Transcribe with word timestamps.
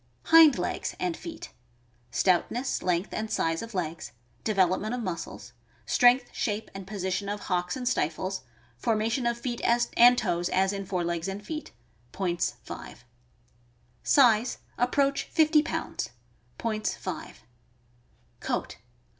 Hind 0.23 0.57
legs 0.57 0.95
and 0.99 1.15
feet.— 1.15 1.51
Stoutness, 2.19 2.81
length, 2.81 3.09
and 3.13 3.29
size 3.29 3.61
of 3.61 3.75
legs; 3.75 4.13
development 4.43 4.95
of 4.95 5.03
muscles; 5.03 5.53
strength, 5.85 6.29
shape, 6.33 6.71
and 6.73 6.87
position 6.87 7.29
of 7.29 7.41
hocks 7.41 7.77
and 7.77 7.87
stifles; 7.87 8.41
formation 8.79 9.27
of 9.27 9.37
feet 9.37 9.61
and 9.95 10.17
toes, 10.17 10.49
as 10.49 10.73
in 10.73 10.87
fore 10.87 11.03
legs 11.03 11.27
and 11.27 11.45
feet. 11.45 11.71
Points, 12.13 12.55
5. 12.63 13.05
Size.— 14.01 14.57
Approach 14.85 15.25
fifty 15.25 15.61
pounds. 15.61 16.09
Points, 16.57 16.95
5. 16.97 17.43
Coat. 18.39 18.77